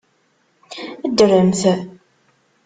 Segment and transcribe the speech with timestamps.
[1.09, 1.63] Ddremt!